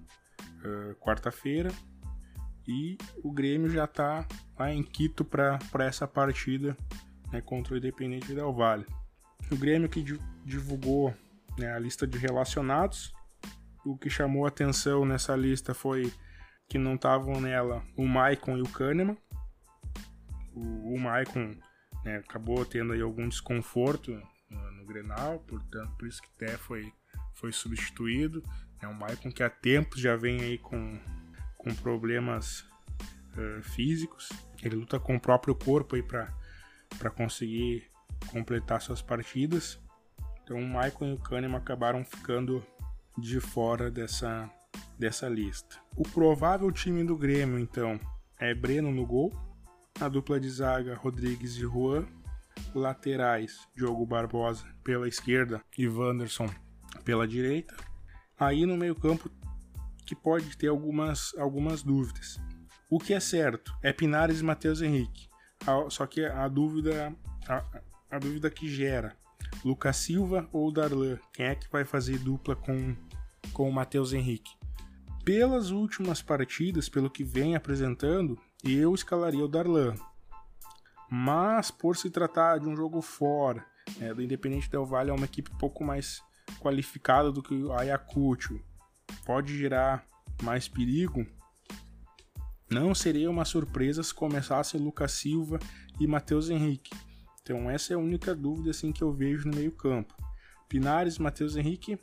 uh, 0.64 0.96
quarta-feira. 0.96 1.72
E 2.68 2.98
o 3.24 3.32
Grêmio 3.32 3.70
já 3.70 3.86
está 3.86 4.26
lá 4.58 4.74
em 4.74 4.82
Quito 4.82 5.24
para 5.24 5.60
essa 5.80 6.08
partida 6.08 6.76
né, 7.32 7.42
contra 7.42 7.74
o 7.74 7.78
Independente 7.78 8.34
Del 8.34 8.54
Valle. 8.54 8.86
O 9.52 9.58
Grêmio 9.58 9.90
que 9.90 10.04
divulgou 10.44 11.14
né, 11.58 11.74
a 11.74 11.80
lista 11.80 12.08
de 12.08 12.18
relacionados. 12.18 13.14
O 13.86 13.98
que 13.98 14.10
chamou 14.10 14.46
atenção 14.46 15.06
nessa 15.06 15.36
lista 15.36 15.74
foi 15.74 16.12
que 16.68 16.78
não 16.78 16.96
estavam 16.96 17.40
nela 17.40 17.84
o 17.96 18.08
Maicon 18.08 18.58
e 18.58 18.62
o 18.62 18.70
Kahneman. 18.70 19.18
O, 20.54 20.96
o 20.96 21.00
Maicon 21.00 21.56
né, 22.04 22.18
acabou 22.18 22.66
tendo 22.66 22.94
aí 22.94 23.02
algum 23.02 23.28
desconforto 23.28 24.12
no, 24.50 24.72
no, 24.72 24.86
Grenal, 24.86 25.40
portanto, 25.40 25.92
por 25.98 26.08
isso 26.08 26.22
que 26.22 26.30
até 26.36 26.58
foi, 26.58 26.92
foi 27.34 27.52
substituído. 27.52 28.44
É 28.82 28.88
um 28.88 28.94
Maicon 28.94 29.32
que 29.32 29.44
há 29.44 29.50
tempos 29.50 30.00
já 30.00 30.16
vem 30.16 30.40
aí 30.42 30.58
com, 30.58 31.00
com 31.58 31.74
problemas 31.76 32.62
uh, 33.38 33.62
físicos. 33.62 34.30
Ele 34.64 34.76
luta 34.76 35.00
com 35.00 35.16
o 35.16 35.20
próprio 35.20 35.56
corpo 35.56 35.96
aí 35.96 36.04
para 36.04 37.10
conseguir 37.16 37.90
completar 38.28 38.82
suas 38.82 39.02
partidas. 39.02 39.80
Então 40.44 40.58
o 40.58 40.68
Maicon 40.68 41.08
e 41.08 41.14
o 41.14 41.18
Kahneman 41.18 41.58
acabaram 41.58 42.06
ficando 42.06 42.66
de 43.18 43.40
fora 43.40 43.90
dessa, 43.90 44.50
dessa 44.98 45.28
lista. 45.28 45.78
O 45.96 46.04
provável 46.04 46.72
time 46.72 47.04
do 47.04 47.18
Grêmio, 47.18 47.60
então, 47.60 48.00
é 48.40 48.54
Breno 48.54 48.92
no 48.92 49.06
gol, 49.06 49.34
a 50.00 50.08
dupla 50.08 50.40
de 50.40 50.50
zaga 50.50 50.96
Rodrigues 50.96 51.56
e 51.56 51.62
Juan, 51.62 52.06
laterais 52.74 53.68
Diogo 53.76 54.06
Barbosa 54.06 54.66
pela 54.84 55.08
esquerda 55.08 55.62
e 55.78 55.88
Wanderson 55.88 56.50
pela 57.04 57.28
direita. 57.28 57.76
Aí 58.38 58.66
no 58.66 58.78
meio-campo 58.78 59.30
que 60.06 60.16
pode 60.16 60.58
ter 60.58 60.68
algumas, 60.68 61.34
algumas 61.38 61.82
dúvidas. 61.82 62.40
O 62.90 63.00
que 63.00 63.14
é 63.14 63.20
certo 63.20 63.74
é 63.82 63.92
Pinares 63.92 64.42
e 64.42 64.44
Matheus 64.44 64.82
Henrique. 64.82 65.28
Só 65.90 66.06
que 66.06 66.24
a 66.24 66.48
dúvida 66.48 67.16
a, 67.48 67.64
a 68.12 68.20
dúvida 68.20 68.50
que 68.50 68.68
gera 68.68 69.16
Lucas 69.64 69.98
Silva 69.98 70.48
ou 70.52 70.72
Darlan, 70.72 71.18
quem 71.34 71.48
é 71.48 71.56
que 71.56 71.72
vai 71.72 71.86
fazer 71.86 72.20
dupla 72.20 72.56
com 72.56 72.96
com 73.54 73.70
o 73.70 73.74
Matheus 73.74 74.12
Henrique? 74.12 74.52
Pelas 75.26 75.72
últimas 75.72 76.22
partidas, 76.22 76.88
pelo 76.88 77.10
que 77.10 77.24
vem 77.24 77.56
apresentando, 77.56 78.40
eu 78.64 78.94
escalaria 78.94 79.44
o 79.44 79.48
Darlan. 79.48 79.96
Mas 81.10 81.72
por 81.72 81.98
se 81.98 82.12
tratar 82.12 82.60
de 82.60 82.68
um 82.68 82.76
jogo 82.76 83.02
fora, 83.02 83.66
né, 83.98 84.14
do 84.14 84.22
Independente 84.22 84.70
Del 84.70 84.86
Valle 84.86 85.10
é 85.10 85.14
uma 85.14 85.26
equipe 85.26 85.52
um 85.52 85.58
pouco 85.58 85.84
mais 85.84 86.22
qualificada 86.60 87.32
do 87.32 87.42
que 87.42 87.56
o 87.56 87.74
Ayacucho, 87.74 88.62
pode 89.26 89.58
gerar 89.58 90.06
mais 90.44 90.68
perigo. 90.68 91.26
Não 92.70 92.94
seria 92.94 93.30
uma 93.30 93.46
surpresa 93.46 94.04
se 94.04 94.14
começasse 94.14 94.78
Lucas 94.78 95.12
Silva 95.14 95.60
e 96.00 96.06
Matheus 96.06 96.52
Henrique. 96.52 96.96
Então 97.42 97.70
essa 97.70 97.94
é 97.94 97.96
a 97.96 98.00
única 98.00 98.36
dúvida 98.36 98.70
assim 98.70 98.92
que 98.92 99.04
eu 99.04 99.12
vejo 99.12 99.48
no 99.48 99.56
meio-campo. 99.56 100.14
Pinares, 100.70 101.18
Matheus 101.18 101.56
Henrique, 101.56 101.98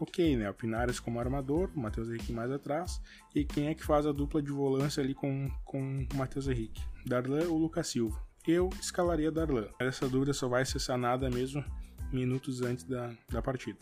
ok, 0.00 0.36
né? 0.36 0.48
O 0.48 0.54
Pinares 0.54 0.98
como 0.98 1.20
armador, 1.20 1.70
o 1.76 1.80
Matheus 1.80 2.08
Henrique 2.08 2.32
mais 2.32 2.50
atrás. 2.50 3.00
E 3.34 3.44
quem 3.44 3.68
é 3.68 3.74
que 3.74 3.84
faz 3.84 4.06
a 4.06 4.12
dupla 4.12 4.42
de 4.42 4.50
volância 4.50 5.02
ali 5.02 5.14
com, 5.14 5.48
com 5.64 6.06
o 6.12 6.16
Matheus 6.16 6.48
Henrique? 6.48 6.82
Darlan 7.06 7.46
ou 7.48 7.58
Lucas 7.58 7.88
Silva? 7.88 8.20
Eu 8.48 8.70
escalaria 8.80 9.30
Darlan. 9.30 9.68
Essa 9.78 10.08
dúvida 10.08 10.32
só 10.32 10.48
vai 10.48 10.64
ser 10.64 10.78
sanada 10.78 11.28
mesmo 11.28 11.62
minutos 12.10 12.62
antes 12.62 12.84
da, 12.84 13.12
da 13.28 13.42
partida. 13.42 13.78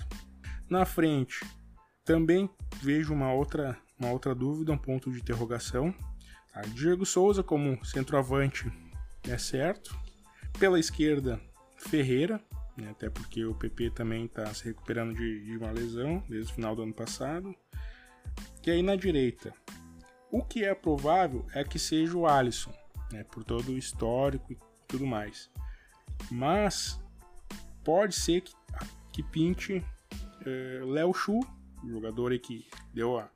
Na 0.69 0.85
frente, 0.85 1.41
também 2.05 2.51
vejo 2.83 3.15
uma 3.15 3.33
outra, 3.33 3.79
uma 3.99 4.11
outra 4.11 4.35
dúvida, 4.35 4.73
um 4.73 4.79
ponto 4.79 5.11
de 5.11 5.21
interrogação. 5.21 5.95
Tá? 6.53 6.63
Diego 6.63 7.07
Souza 7.07 7.43
como 7.43 7.83
centroavante 7.85 8.71
é 9.29 9.39
certo. 9.39 9.97
Pela 10.59 10.81
esquerda, 10.81 11.41
Ferreira, 11.77 12.43
né, 12.79 12.91
até 12.91 13.11
porque 13.11 13.45
o 13.45 13.55
PP 13.55 13.91
também 13.91 14.25
está 14.25 14.47
se 14.55 14.65
recuperando 14.65 15.15
de, 15.15 15.45
de, 15.45 15.57
uma 15.57 15.73
lesão 15.73 16.23
desde 16.29 16.53
o 16.53 16.55
final 16.55 16.77
do 16.77 16.83
ano 16.83 16.95
passado. 16.95 17.55
E 18.65 18.71
aí 18.71 18.83
na 18.83 18.95
direita, 18.95 19.53
o 20.31 20.43
que 20.43 20.65
é 20.65 20.75
provável 20.75 21.45
é 21.55 21.65
que 21.65 21.79
seja 21.79 22.17
o 22.17 22.27
Alisson, 22.27 22.73
né, 23.13 23.25
por 23.25 23.43
todo 23.43 23.73
o 23.73 23.79
histórico 23.79 24.53
e 24.53 24.59
tudo 24.87 25.07
mais. 25.07 25.51
Mas 26.31 27.01
pode 27.83 28.15
ser 28.15 28.43
que, 28.43 28.53
que 29.13 29.23
pinte 29.23 29.85
é, 30.47 30.81
Léo 30.85 31.13
Chu, 31.13 31.41
jogador 31.89 32.37
que 32.39 32.67
deu 32.95 33.19
a, 33.19 33.31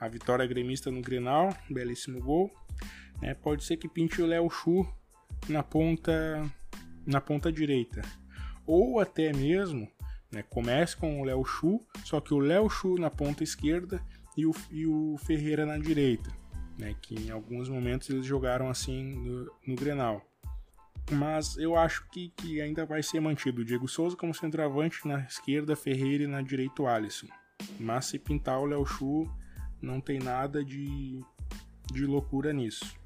a 0.00 0.08
vitória 0.08 0.46
gremista 0.46 0.90
no 0.90 1.02
Grenal, 1.02 1.54
belíssimo 1.68 2.20
gol. 2.20 2.50
Né, 3.20 3.34
pode 3.34 3.64
ser 3.64 3.76
que 3.76 3.88
pinte 3.88 4.22
o 4.22 4.26
Léo 4.26 4.48
Chu 4.48 4.86
na 5.48 5.62
ponta 5.62 6.42
na 7.06 7.20
ponta 7.20 7.52
direita. 7.52 8.02
Ou 8.66 9.00
até 9.00 9.32
mesmo 9.32 9.88
né, 10.30 10.42
comece 10.42 10.96
com 10.96 11.20
o 11.20 11.24
Léo 11.24 11.44
Chu, 11.44 11.80
só 12.04 12.20
que 12.20 12.34
o 12.34 12.38
Léo 12.38 12.68
Chu 12.68 12.96
na 12.96 13.10
ponta 13.10 13.44
esquerda 13.44 14.02
e 14.36 14.46
o, 14.46 14.54
e 14.70 14.86
o 14.86 15.16
Ferreira 15.18 15.64
na 15.64 15.78
direita. 15.78 16.30
Né, 16.78 16.94
que 17.00 17.14
em 17.14 17.30
alguns 17.30 17.68
momentos 17.68 18.10
eles 18.10 18.26
jogaram 18.26 18.68
assim 18.68 19.14
no, 19.14 19.50
no 19.66 19.74
Grenal. 19.74 20.22
Mas 21.10 21.56
eu 21.56 21.76
acho 21.76 22.06
que, 22.10 22.30
que 22.30 22.60
ainda 22.60 22.84
vai 22.84 23.02
ser 23.02 23.20
mantido 23.20 23.62
o 23.62 23.64
Diego 23.64 23.86
Souza 23.86 24.16
como 24.16 24.34
centroavante 24.34 25.06
na 25.06 25.20
esquerda, 25.20 25.76
Ferreira 25.76 26.24
e 26.24 26.26
na 26.26 26.42
direita 26.42 26.82
o 26.82 26.88
Alisson. 26.88 27.28
Mas 27.78 28.06
se 28.06 28.18
pintar 28.18 28.58
o 28.60 28.66
Léo 28.66 28.84
Chu, 28.84 29.30
não 29.80 30.00
tem 30.00 30.18
nada 30.18 30.64
de, 30.64 31.20
de 31.92 32.04
loucura 32.04 32.52
nisso. 32.52 32.98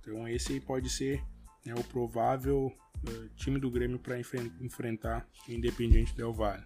Então 0.00 0.28
esse 0.28 0.52
aí 0.52 0.60
pode 0.60 0.90
ser 0.90 1.24
né, 1.64 1.74
o 1.74 1.82
provável 1.84 2.72
uh, 3.08 3.28
time 3.36 3.58
do 3.58 3.70
Grêmio 3.70 3.98
para 3.98 4.18
enfrentar 4.18 5.26
o 5.48 5.52
Independiente 5.52 6.14
Del 6.16 6.32
Valle. 6.32 6.64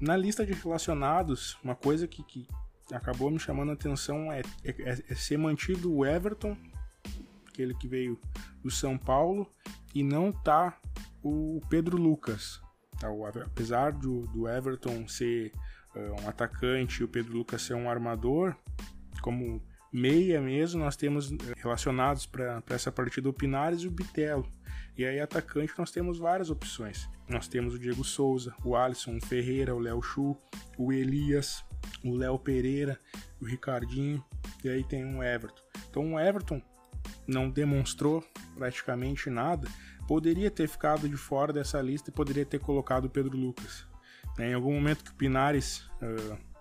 Na 0.00 0.16
lista 0.16 0.44
de 0.44 0.52
relacionados, 0.52 1.56
uma 1.62 1.74
coisa 1.74 2.06
que, 2.06 2.22
que 2.24 2.48
acabou 2.92 3.30
me 3.30 3.38
chamando 3.38 3.70
a 3.70 3.74
atenção 3.74 4.32
é, 4.32 4.42
é, 4.64 5.04
é, 5.08 5.14
ser 5.14 5.38
mantido 5.38 5.92
o 5.92 6.04
Everton, 6.04 6.56
aquele 7.48 7.74
que 7.74 7.86
veio 7.86 8.18
do 8.62 8.70
São 8.70 8.98
Paulo, 8.98 9.48
e 9.94 10.02
não 10.02 10.32
tá 10.32 10.78
o 11.22 11.60
Pedro 11.68 11.96
Lucas. 11.96 12.60
Tá, 12.98 13.08
apesar 13.44 13.92
do, 13.92 14.26
do 14.28 14.48
Everton 14.48 15.06
ser 15.08 15.52
uh, 15.94 16.22
um 16.22 16.28
atacante 16.28 17.00
e 17.00 17.04
o 17.04 17.08
Pedro 17.08 17.36
Lucas 17.36 17.62
ser 17.62 17.74
um 17.74 17.88
armador, 17.88 18.54
como 19.20 19.62
meia 19.92 20.40
mesmo, 20.40 20.80
nós 20.82 20.96
temos 20.96 21.30
eh, 21.30 21.36
relacionados 21.56 22.26
para 22.26 22.60
essa 22.70 22.90
partida 22.90 23.28
o 23.28 23.32
Pinares 23.32 23.82
e 23.82 23.86
o 23.86 23.90
Bitelo. 23.90 24.44
E 24.96 25.04
aí, 25.04 25.18
atacante, 25.18 25.72
nós 25.76 25.90
temos 25.90 26.18
várias 26.18 26.50
opções. 26.50 27.08
Nós 27.28 27.48
temos 27.48 27.74
o 27.74 27.78
Diego 27.78 28.04
Souza, 28.04 28.54
o 28.64 28.76
Alisson, 28.76 29.18
Ferreira, 29.20 29.74
o 29.74 29.78
Léo 29.78 30.00
Chu, 30.02 30.36
o 30.78 30.92
Elias, 30.92 31.64
o 32.04 32.14
Léo 32.14 32.38
Pereira, 32.38 32.98
o 33.40 33.44
Ricardinho, 33.44 34.24
e 34.62 34.68
aí 34.68 34.84
tem 34.84 35.04
o 35.04 35.22
Everton. 35.22 35.62
Então, 35.90 36.14
o 36.14 36.20
Everton 36.20 36.62
não 37.26 37.50
demonstrou 37.50 38.24
praticamente 38.56 39.28
nada, 39.28 39.68
poderia 40.06 40.50
ter 40.50 40.68
ficado 40.68 41.08
de 41.08 41.16
fora 41.16 41.52
dessa 41.52 41.80
lista 41.80 42.10
e 42.10 42.12
poderia 42.12 42.44
ter 42.44 42.60
colocado 42.60 43.06
o 43.06 43.10
Pedro 43.10 43.36
Lucas. 43.36 43.86
Em 44.38 44.54
algum 44.54 44.74
momento 44.74 45.04
que 45.04 45.10
o 45.10 45.14
Pinares. 45.14 45.88
Uh, 46.02 46.54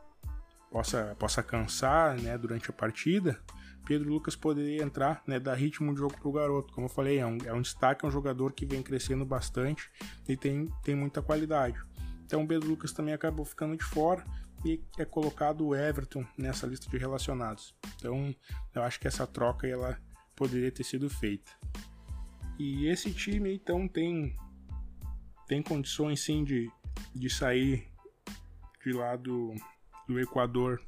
possa, 0.74 1.16
possa 1.20 1.44
cansar 1.44 2.20
né, 2.20 2.36
durante 2.36 2.72
a 2.72 2.74
partida, 2.74 3.40
Pedro 3.86 4.10
Lucas 4.10 4.36
poderia 4.36 4.82
entrar, 4.82 5.22
né, 5.28 5.40
dar 5.40 5.56
ritmo 5.56 5.94
de 5.94 6.00
jogo 6.00 6.16
para 6.18 6.28
o 6.28 6.32
garoto. 6.32 6.74
Como 6.74 6.86
eu 6.86 6.90
falei, 6.90 7.20
é 7.20 7.25
um, 7.25 7.38
é 7.46 7.54
um 7.54 7.62
destaque, 7.62 8.06
é 8.06 8.08
um 8.08 8.12
jogador 8.12 8.54
que 8.54 8.66
vem 8.66 8.82
crescendo 8.82 9.25
bastante 9.25 9.90
e 10.28 10.38
tem, 10.38 10.68
tem 10.84 10.96
muita 10.96 11.22
qualidade. 11.22 11.80
Então 12.25 12.44
o 12.44 12.48
Pedro 12.48 12.70
Lucas 12.70 12.94
também 12.94 13.13
acabou 13.13 13.46
ficando 13.46 13.75
de 13.75 13.84
fora 13.84 14.24
e 14.66 14.82
é 14.98 15.04
colocado 15.04 15.68
o 15.68 15.75
Everton 15.75 16.25
nessa 16.38 16.66
lista 16.66 16.90
de 16.90 16.98
relacionados. 16.98 17.75
Então 17.98 18.34
eu 18.74 18.84
acho 18.84 19.00
que 19.00 19.08
essa 19.08 19.28
troca 19.28 19.68
ela 19.68 20.00
poderia 20.36 20.72
ter 20.72 20.84
sido 20.84 21.10
feita. 21.10 21.52
E 22.58 22.88
esse 22.88 23.12
time 23.12 23.54
então 23.54 23.88
tem, 23.88 24.36
tem 25.48 25.62
condições 25.62 26.22
sim 26.22 26.43
de, 26.43 26.72
de 27.13 27.30
sair 27.30 27.91
de 28.84 28.93
lá 28.93 29.15
do, 29.15 29.54
do 30.08 30.19
Equador 30.19 30.82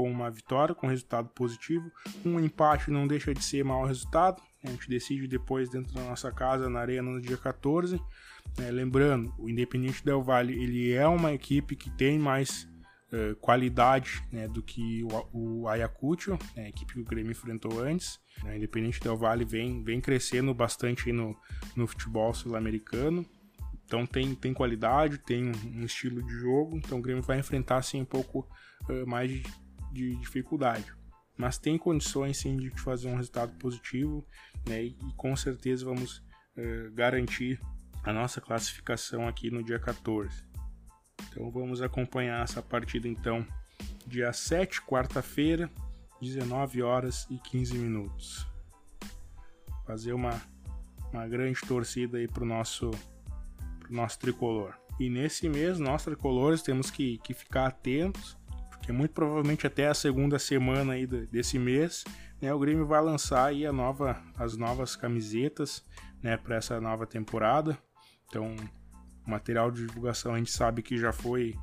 com 0.00 0.10
uma 0.10 0.30
vitória, 0.30 0.74
com 0.74 0.86
resultado 0.86 1.28
positivo. 1.28 1.92
Um 2.24 2.40
empate 2.40 2.90
não 2.90 3.06
deixa 3.06 3.34
de 3.34 3.44
ser 3.44 3.62
mau 3.62 3.84
resultado. 3.84 4.42
A 4.64 4.70
gente 4.70 4.88
decide 4.88 5.28
depois 5.28 5.68
dentro 5.68 5.92
da 5.92 6.02
nossa 6.04 6.32
casa, 6.32 6.70
na 6.70 6.80
Arena, 6.80 7.10
no 7.10 7.20
dia 7.20 7.36
14. 7.36 8.00
É, 8.58 8.70
lembrando, 8.70 9.34
o 9.38 9.46
Independente 9.46 10.02
Del 10.02 10.22
Valle 10.22 10.54
ele 10.54 10.92
é 10.92 11.06
uma 11.06 11.34
equipe 11.34 11.76
que 11.76 11.90
tem 11.90 12.18
mais 12.18 12.66
uh, 13.12 13.36
qualidade 13.36 14.22
né, 14.32 14.48
do 14.48 14.62
que 14.62 15.04
o, 15.04 15.60
o 15.62 15.68
Ayacucho, 15.68 16.38
né, 16.56 16.64
a 16.64 16.68
equipe 16.70 16.94
que 16.94 17.00
o 17.00 17.04
Grêmio 17.04 17.32
enfrentou 17.32 17.78
antes. 17.78 18.18
O 18.42 18.48
Independente 18.50 19.00
Del 19.00 19.18
Valle 19.18 19.44
vem, 19.44 19.84
vem 19.84 20.00
crescendo 20.00 20.54
bastante 20.54 21.12
no, 21.12 21.36
no 21.76 21.86
futebol 21.86 22.32
sul-americano. 22.32 23.26
Então 23.84 24.06
tem, 24.06 24.34
tem 24.34 24.54
qualidade, 24.54 25.18
tem 25.18 25.50
um 25.50 25.84
estilo 25.84 26.22
de 26.22 26.32
jogo, 26.32 26.76
então 26.76 26.98
o 26.98 27.02
Grêmio 27.02 27.22
vai 27.22 27.40
enfrentar 27.40 27.78
assim 27.78 28.00
um 28.00 28.04
pouco 28.04 28.48
uh, 28.88 29.04
mais 29.04 29.28
de, 29.28 29.42
de, 29.90 30.16
dificuldade. 30.16 30.92
Mas 31.36 31.58
tem 31.58 31.78
condições 31.78 32.38
sim 32.38 32.56
de 32.56 32.70
fazer 32.70 33.08
um 33.08 33.16
resultado 33.16 33.52
positivo 33.58 34.26
né, 34.66 34.82
e, 34.82 34.94
com 35.16 35.34
certeza 35.34 35.84
vamos 35.84 36.18
uh, 36.18 36.92
garantir 36.92 37.60
a 38.02 38.12
nossa 38.12 38.40
classificação 38.40 39.26
aqui 39.26 39.50
no 39.50 39.62
dia 39.62 39.78
14. 39.78 40.44
Então 41.28 41.50
vamos 41.50 41.80
acompanhar 41.80 42.42
essa 42.42 42.62
partida 42.62 43.08
então 43.08 43.46
dia 44.06 44.32
7, 44.32 44.82
quarta-feira, 44.82 45.70
19 46.20 46.82
horas 46.82 47.26
e 47.30 47.38
15 47.38 47.78
minutos. 47.78 48.46
Fazer 49.86 50.12
uma, 50.12 50.40
uma 51.12 51.26
grande 51.26 51.60
torcida 51.62 52.18
aí 52.18 52.28
para 52.28 52.42
o 52.42 52.46
nosso 52.46 52.90
nosso 53.88 54.18
tricolor. 54.18 54.74
E 54.98 55.10
nesse 55.10 55.48
mês, 55.48 55.78
nós 55.78 56.04
tricolores 56.04 56.62
temos 56.62 56.90
que, 56.90 57.18
que 57.18 57.34
ficar 57.34 57.66
atentos, 57.66 58.38
muito 58.92 59.12
provavelmente 59.12 59.66
até 59.66 59.88
a 59.88 59.94
segunda 59.94 60.38
semana 60.38 60.94
aí 60.94 61.06
desse 61.06 61.58
mês, 61.58 62.04
né, 62.40 62.52
o 62.52 62.58
Grêmio 62.58 62.86
vai 62.86 63.02
lançar 63.02 63.46
aí 63.46 63.66
a 63.66 63.72
nova, 63.72 64.20
as 64.36 64.56
novas 64.56 64.96
camisetas 64.96 65.84
né, 66.22 66.36
para 66.36 66.56
essa 66.56 66.80
nova 66.80 67.06
temporada. 67.06 67.78
Então, 68.28 68.54
o 69.26 69.30
material 69.30 69.70
de 69.70 69.86
divulgação 69.86 70.34
a 70.34 70.38
gente 70.38 70.52
sabe 70.52 70.82
que 70.82 70.96
já 70.96 71.12
foi, 71.12 71.54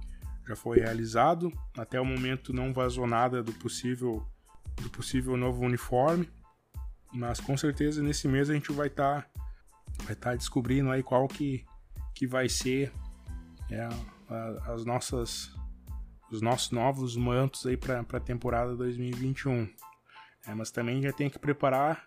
já 0.48 0.56
foi 0.56 0.80
realizado. 0.80 1.52
Até 1.78 2.00
o 2.00 2.06
momento 2.06 2.54
não 2.54 2.74
vazou 2.74 3.08
nada 3.08 3.42
do 3.42 3.54
possível, 3.54 4.26
do 4.82 4.90
possível 4.90 5.36
novo 5.38 5.66
uniforme. 5.66 6.30
Mas 7.14 7.40
com 7.40 7.56
certeza 7.56 8.04
nesse 8.04 8.28
mês 8.28 8.50
a 8.50 8.54
gente 8.54 8.72
vai 8.72 8.88
estar 8.88 9.22
tá, 9.22 9.30
vai 10.04 10.16
tá 10.16 10.36
descobrindo 10.36 10.92
aí 10.92 11.02
qual 11.02 11.28
que 11.28 11.66
que 12.18 12.26
vai 12.26 12.50
ser 12.50 12.92
é, 13.70 13.88
as 14.66 14.84
nossas 14.84 15.56
os 16.32 16.42
nossos 16.42 16.72
novos 16.72 17.16
mantos 17.16 17.66
aí 17.66 17.78
para 17.78 18.00
a 18.00 18.20
temporada 18.20 18.76
2021. 18.76 19.70
É, 20.48 20.54
mas 20.54 20.72
também 20.72 21.02
já 21.02 21.12
tem 21.12 21.30
que 21.30 21.40
preparar 21.40 22.06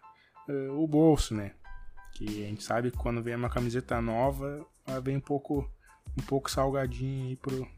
uh, 0.49 0.83
o 0.83 0.87
bolso, 0.87 1.35
né? 1.35 1.53
Que 2.15 2.45
a 2.45 2.49
gente 2.49 2.63
sabe 2.63 2.91
que 2.91 2.97
quando 2.97 3.23
vem 3.23 3.35
uma 3.35 3.51
camiseta 3.51 4.01
nova, 4.01 4.67
ela 4.87 5.01
vem 5.01 5.17
um 5.17 5.21
pouco 5.21 5.71
um 6.19 6.23
pouco 6.23 6.51
salgadinha 6.51 7.27
aí 7.29 7.37
pro, 7.37 7.69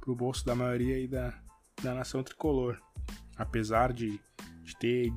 pro 0.00 0.16
bolso 0.16 0.44
da 0.44 0.54
maioria 0.54 0.96
aí 0.96 1.06
da, 1.06 1.38
da 1.82 1.94
nação 1.94 2.22
tricolor. 2.22 2.80
Apesar 3.36 3.92
de, 3.92 4.20
de 4.64 4.76
ter 4.76 5.12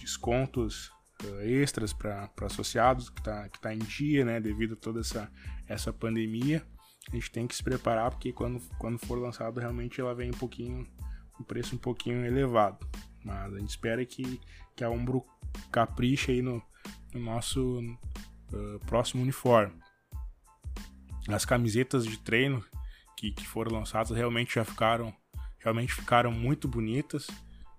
descontos 0.00 0.92
uh, 1.24 1.40
extras 1.42 1.92
para 1.92 2.30
associados 2.42 3.10
que 3.10 3.20
está 3.20 3.48
que 3.48 3.60
tá 3.60 3.74
em 3.74 3.78
dia, 3.78 4.24
né, 4.24 4.40
devido 4.40 4.74
a 4.74 4.76
toda 4.76 5.00
essa, 5.00 5.30
essa 5.66 5.92
pandemia. 5.92 6.64
A 7.10 7.14
gente 7.14 7.30
tem 7.30 7.46
que 7.46 7.56
se 7.56 7.62
preparar 7.62 8.10
porque 8.10 8.32
quando, 8.32 8.60
quando 8.78 8.98
for 8.98 9.18
lançado 9.18 9.58
realmente 9.58 10.00
ela 10.00 10.14
vem 10.14 10.30
um 10.30 10.38
pouquinho, 10.38 10.86
um 11.40 11.44
preço 11.44 11.74
um 11.74 11.78
pouquinho 11.78 12.24
elevado. 12.24 12.86
Mas 13.24 13.54
a 13.54 13.58
gente 13.58 13.70
espera 13.70 14.04
que, 14.04 14.40
que 14.76 14.84
a 14.84 14.90
Umbro 14.90 15.24
capriche 15.72 16.32
aí 16.32 16.42
no, 16.42 16.62
no 17.14 17.20
nosso 17.20 17.80
uh, 17.80 18.78
próximo 18.86 19.22
uniforme. 19.22 19.74
As 21.28 21.44
camisetas 21.44 22.06
de 22.06 22.18
treino 22.18 22.64
que, 23.16 23.32
que 23.32 23.46
foram 23.46 23.72
lançadas 23.72 24.16
realmente 24.16 24.54
já 24.54 24.64
ficaram 24.64 25.14
realmente 25.58 25.92
ficaram 25.92 26.30
muito 26.30 26.68
bonitas. 26.68 27.26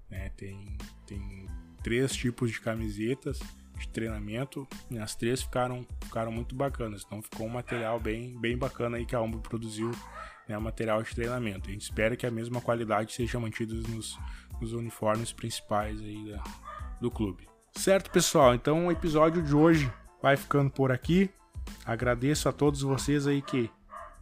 Né? 0.10 0.30
Tem, 0.30 0.78
tem 1.06 1.48
três 1.84 2.16
tipos 2.16 2.52
de 2.52 2.60
camisetas 2.60 3.40
de 3.80 3.90
treinamento 3.90 4.68
e 4.92 4.98
as 5.00 5.16
três 5.16 5.42
ficaram, 5.42 5.86
ficaram 6.04 6.32
muito 6.32 6.56
bacanas. 6.56 7.04
Então 7.06 7.22
ficou 7.22 7.48
um 7.48 7.50
material 7.50 8.00
bem, 8.00 8.40
bem 8.40 8.58
bacana 8.58 8.98
aí 8.98 9.06
que 9.06 9.16
a 9.16 9.22
Umbro 9.22 9.40
produziu, 9.40 9.92
né, 10.48 10.58
material 10.58 11.02
de 11.02 11.14
treinamento. 11.16 11.70
A 11.70 11.72
gente 11.72 11.84
espera 11.84 12.16
que 12.16 12.26
a 12.26 12.32
mesma 12.32 12.62
qualidade 12.62 13.14
seja 13.14 13.40
mantida 13.40 13.74
nos, 13.74 14.18
nos 14.60 14.74
uniformes 14.74 15.32
principais 15.32 16.00
aí 16.00 16.32
da, 16.32 16.44
do 17.00 17.10
clube. 17.10 17.48
Certo, 17.76 18.12
pessoal? 18.12 18.54
Então 18.54 18.88
o 18.88 18.92
episódio 18.92 19.42
de 19.42 19.56
hoje 19.56 19.92
vai 20.22 20.36
ficando 20.36 20.70
por 20.70 20.92
aqui. 20.92 21.30
Agradeço 21.86 22.50
a 22.50 22.52
todos 22.52 22.82
vocês 22.82 23.28
aí 23.28 23.42
que, 23.42 23.70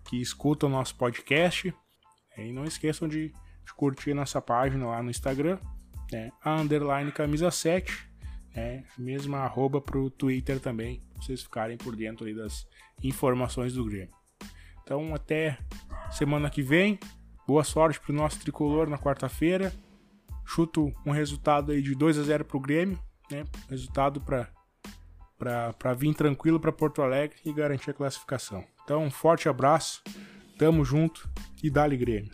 que 0.06 0.22
escutam 0.22 0.70
o 0.70 0.72
nosso 0.72 0.96
podcast. 0.96 1.74
E 2.38 2.52
não 2.52 2.66
esqueçam 2.66 3.08
de, 3.08 3.30
de 3.30 3.74
curtir 3.76 4.14
nossa 4.14 4.40
página 4.40 4.86
lá 4.86 5.02
no 5.02 5.10
Instagram, 5.10 5.58
né? 6.12 6.32
a 6.44 6.56
underline 6.56 7.12
camisa 7.12 7.50
7, 7.50 8.07
né? 8.58 8.84
mesma 8.98 9.40
arroba 9.40 9.80
pro 9.80 10.10
Twitter 10.10 10.60
também, 10.60 11.00
pra 11.14 11.22
vocês 11.22 11.44
ficarem 11.44 11.78
por 11.78 11.96
dentro 11.96 12.26
aí 12.26 12.34
das 12.34 12.68
informações 13.04 13.74
do 13.74 13.86
Grêmio. 13.86 14.10
Então 14.84 15.14
até 15.14 15.60
semana 16.12 16.50
que 16.50 16.64
vem, 16.64 17.00
boa 17.48 17.64
sorte 17.64 18.00
pro 18.00 18.12
nosso 18.12 18.40
tricolor 18.40 18.90
na 18.90 18.98
quarta-feira. 18.98 19.72
Chuto 20.44 20.92
um 21.06 21.12
resultado 21.12 21.72
aí 21.72 21.82
de 21.82 21.94
2 21.94 22.18
a 22.18 22.24
0 22.24 22.46
pro 22.46 22.60
Grêmio, 22.60 23.00
né? 23.30 23.46
Resultado 23.70 24.20
para 24.20 24.50
para 25.38 25.94
vir 25.94 26.16
tranquilo 26.16 26.60
para 26.60 26.72
Porto 26.72 27.04
Alegre 27.04 27.38
e 27.46 27.54
garantir 27.54 27.92
a 27.92 27.94
classificação. 27.94 28.66
Então, 28.84 29.04
um 29.04 29.12
forte 29.12 29.48
abraço, 29.48 30.02
tamo 30.58 30.84
junto 30.84 31.30
e 31.62 31.70
dá-lhe 31.70 31.96
Grêmio. 31.96 32.34